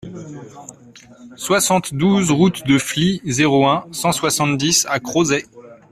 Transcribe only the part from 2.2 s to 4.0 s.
route de Flies, zéro un,